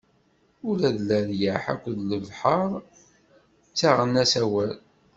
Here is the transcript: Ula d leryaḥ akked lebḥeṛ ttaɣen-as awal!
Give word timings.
Ula 0.69 0.89
d 0.95 0.97
leryaḥ 1.07 1.63
akked 1.73 1.97
lebḥeṛ 2.09 2.69
ttaɣen-as 3.69 4.33
awal! 4.43 4.73